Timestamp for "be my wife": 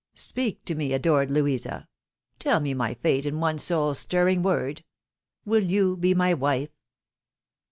5.95-6.71